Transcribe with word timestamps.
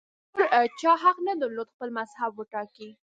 نور 0.37 0.65
چا 0.79 0.91
حق 1.03 1.17
نه 1.27 1.33
درلود 1.41 1.67
خپل 1.73 1.89
مذهب 1.99 2.31
وټاکي 2.35 2.89